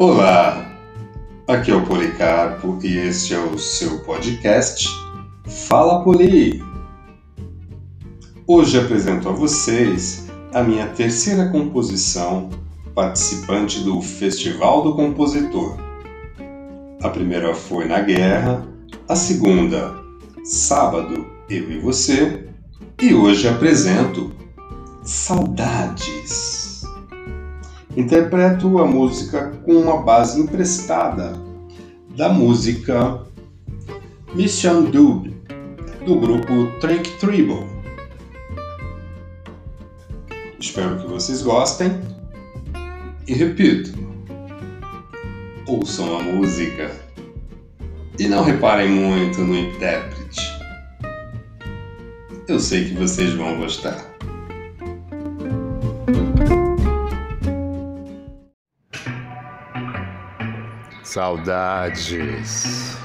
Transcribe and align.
Olá, 0.00 0.70
aqui 1.48 1.72
é 1.72 1.74
o 1.74 1.84
Policarpo 1.84 2.78
e 2.84 2.96
este 2.98 3.34
é 3.34 3.38
o 3.40 3.58
seu 3.58 3.98
podcast 4.04 4.88
Fala 5.66 6.04
Poli. 6.04 6.62
Hoje 8.46 8.78
apresento 8.78 9.28
a 9.28 9.32
vocês 9.32 10.28
a 10.54 10.62
minha 10.62 10.86
terceira 10.86 11.48
composição 11.48 12.48
participante 12.94 13.80
do 13.80 14.00
Festival 14.00 14.84
do 14.84 14.94
Compositor. 14.94 15.76
A 17.02 17.08
primeira 17.08 17.52
foi 17.52 17.84
Na 17.86 17.98
Guerra, 17.98 18.68
a 19.08 19.16
segunda, 19.16 19.96
Sábado, 20.44 21.26
Eu 21.50 21.72
e 21.72 21.80
Você, 21.80 22.48
e 23.02 23.12
hoje 23.12 23.48
apresento 23.48 24.32
Saudades 25.02 26.57
interpreto 27.98 28.78
a 28.78 28.86
música 28.86 29.50
com 29.64 29.72
uma 29.72 30.00
base 30.00 30.40
emprestada 30.40 31.32
da 32.16 32.28
música 32.28 33.26
Mission 34.32 34.84
Dub 34.84 35.34
do 36.06 36.14
grupo 36.14 36.78
Trank 36.80 37.10
Tribal. 37.18 37.66
Espero 40.60 41.00
que 41.00 41.08
vocês 41.08 41.42
gostem 41.42 42.00
e 43.26 43.34
repito, 43.34 43.92
ouçam 45.66 46.20
a 46.20 46.22
música 46.22 46.92
e 48.16 48.28
não 48.28 48.44
reparem 48.44 48.90
muito 48.90 49.40
no 49.40 49.56
intérprete. 49.58 50.40
Eu 52.46 52.60
sei 52.60 52.84
que 52.84 52.94
vocês 52.94 53.34
vão 53.34 53.58
gostar. 53.58 54.07
Saudades. 61.08 62.98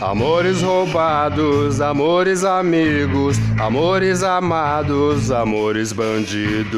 Amores 0.00 0.62
roubados, 0.62 1.78
amores 1.82 2.42
amigos, 2.42 3.36
amores 3.60 4.22
amados, 4.22 5.30
amores 5.30 5.92
bandidos. 5.92 6.72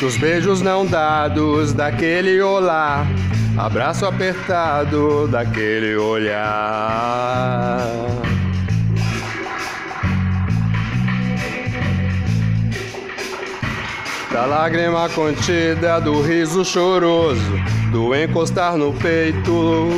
Dos 0.00 0.16
beijos 0.16 0.62
não 0.62 0.86
dados, 0.86 1.74
daquele 1.74 2.40
olá, 2.40 3.06
abraço 3.58 4.06
apertado, 4.06 5.28
daquele 5.28 5.96
olhar. 5.96 7.01
Lágrima 14.62 15.08
contida, 15.08 16.00
do 16.00 16.22
riso 16.22 16.64
choroso, 16.64 17.52
do 17.90 18.14
encostar 18.14 18.76
no 18.76 18.92
peito, 18.92 19.88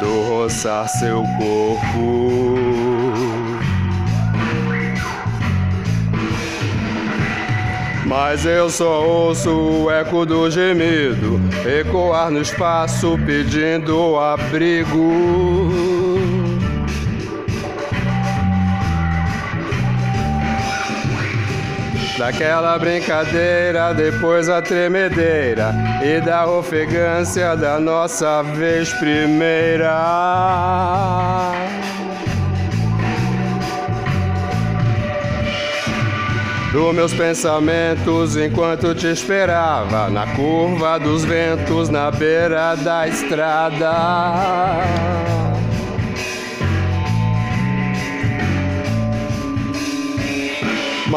do 0.00 0.22
roçar 0.28 0.88
seu 0.88 1.22
corpo. 1.38 2.58
Mas 8.04 8.44
eu 8.44 8.68
só 8.70 9.04
ouço 9.04 9.50
o 9.50 9.88
eco 9.88 10.26
do 10.26 10.50
gemido 10.50 11.40
ecoar 11.64 12.28
no 12.28 12.40
espaço 12.40 13.16
pedindo 13.24 14.18
abrigo. 14.18 15.95
Daquela 22.18 22.78
brincadeira, 22.78 23.92
depois 23.92 24.48
a 24.48 24.62
tremedeira 24.62 25.74
e 26.02 26.18
da 26.18 26.46
ofegância 26.46 27.54
da 27.54 27.78
nossa 27.78 28.42
vez 28.42 28.90
primeira. 28.94 29.92
Dos 36.72 36.94
meus 36.94 37.12
pensamentos 37.12 38.34
enquanto 38.34 38.94
te 38.94 39.08
esperava 39.08 40.08
na 40.08 40.26
curva 40.34 40.98
dos 40.98 41.22
ventos 41.22 41.90
na 41.90 42.10
beira 42.10 42.74
da 42.76 43.06
estrada. 43.06 43.92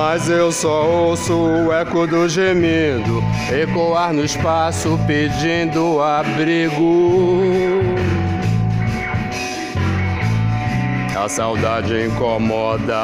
Mas 0.01 0.29
eu 0.29 0.49
só 0.49 0.87
ouço 0.87 1.33
o 1.33 1.73
eco 1.73 2.07
do 2.07 2.29
gemido 2.29 3.21
ecoar 3.51 4.13
no 4.13 4.23
espaço 4.23 4.97
pedindo 5.05 6.01
abrigo. 6.01 7.81
A 11.21 11.27
saudade 11.27 12.05
incomoda. 12.05 12.95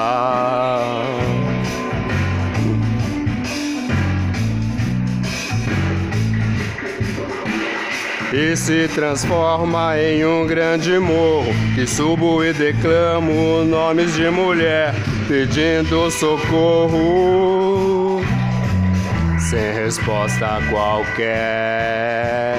E 8.35 8.53
se 8.57 8.89
transforma 8.89 9.97
em 9.97 10.25
um 10.25 10.45
grande 10.45 10.99
morro 10.99 11.53
que 11.73 11.87
subo 11.87 12.43
e 12.43 12.51
declamo 12.51 13.63
nomes 13.63 14.13
de 14.13 14.29
mulher 14.29 14.93
pedindo 15.25 16.11
socorro 16.11 17.05
sem 19.39 19.73
resposta 19.73 20.59
qualquer. 20.69 22.57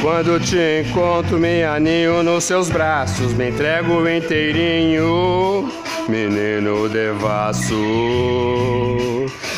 Quando 0.00 0.38
te 0.38 0.84
encontro, 0.86 1.40
me 1.40 1.64
aninho 1.64 2.22
nos 2.22 2.44
seus 2.44 2.70
braços, 2.70 3.32
me 3.32 3.48
entrego 3.48 4.08
inteirinho 4.08 5.83
menino 6.08 6.88
devasso, 6.88 7.74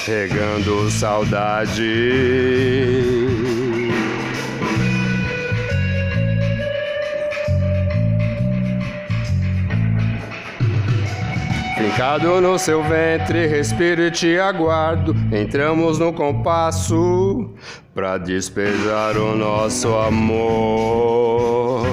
regando 0.06 0.90
saudade. 0.90 1.82
Fincado 11.76 12.40
no 12.42 12.58
seu 12.58 12.82
ventre, 12.82 13.46
respiro 13.46 14.02
e 14.02 14.10
te 14.10 14.38
aguardo. 14.38 15.16
Entramos 15.32 15.98
no 15.98 16.12
compasso 16.12 17.54
pra 17.94 18.18
despejar 18.18 19.16
o 19.16 19.34
nosso 19.34 19.88
amor. 19.94 21.86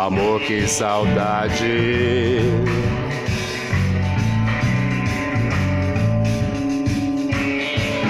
Amor, 0.00 0.40
que 0.40 0.66
saudade. 0.66 2.40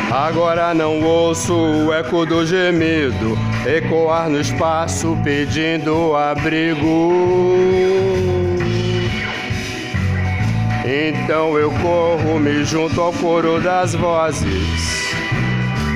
Agora 0.09 0.73
não 0.73 1.03
ouço 1.03 1.53
o 1.53 1.93
eco 1.93 2.25
do 2.25 2.47
gemido 2.47 3.37
ecoar 3.67 4.29
no 4.29 4.41
espaço 4.41 5.19
pedindo 5.25 6.15
abrigo. 6.15 7.59
Então 10.85 11.59
eu 11.59 11.73
corro, 11.73 12.39
me 12.39 12.63
junto 12.63 13.01
ao 13.01 13.13
coro 13.15 13.61
das 13.61 13.97
vozes, 13.97 15.13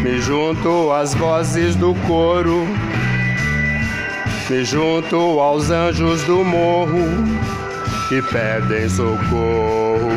me 0.02 0.18
junto 0.18 0.90
às 0.90 1.14
vozes 1.14 1.76
do 1.76 1.94
coro 2.08 2.66
me 4.50 4.64
junto 4.64 5.40
aos 5.40 5.70
anjos 5.70 6.22
do 6.24 6.44
morro 6.44 7.04
que 8.08 8.20
pedem 8.20 8.88
socorro. 8.88 10.10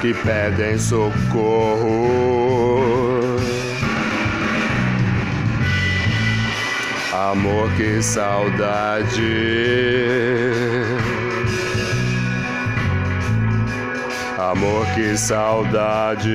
Que 0.00 0.14
pedem 0.14 0.78
socorro. 0.78 2.10
Amor, 7.12 7.70
que 7.76 8.02
saudade. 8.02 9.20
Amor, 14.38 14.86
que 14.94 15.16
saudade. 15.18 16.30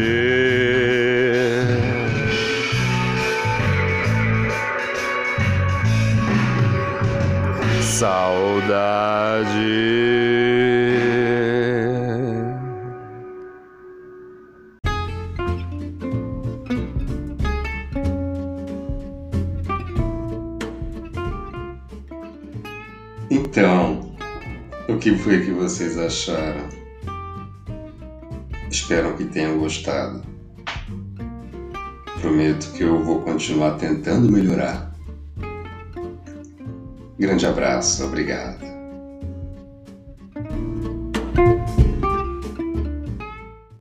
verdade. 8.65 9.85
Então, 23.29 24.12
o 24.89 24.97
que 24.97 25.18
foi 25.18 25.45
que 25.45 25.51
vocês 25.51 25.97
acharam? 25.97 26.68
Espero 28.69 29.15
que 29.15 29.25
tenham 29.25 29.59
gostado. 29.59 30.23
Prometo 32.19 32.71
que 32.73 32.83
eu 32.83 33.03
vou 33.03 33.21
continuar 33.21 33.77
tentando 33.77 34.31
melhorar 34.31 34.94
Grande 37.17 37.45
abraço, 37.45 38.06
obrigado. 38.06 38.64